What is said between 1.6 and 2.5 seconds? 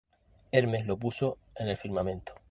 el firmamento.